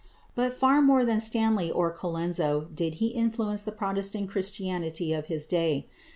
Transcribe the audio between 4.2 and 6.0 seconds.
Christianity of his day.